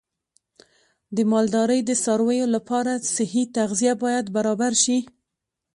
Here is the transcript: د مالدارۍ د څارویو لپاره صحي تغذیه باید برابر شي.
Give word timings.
د 1.15 1.17
مالدارۍ 1.31 1.79
د 1.85 1.91
څارویو 2.03 2.47
لپاره 2.55 2.91
صحي 3.13 3.43
تغذیه 3.57 3.93
باید 4.03 4.25
برابر 4.35 4.73
شي. 4.83 4.97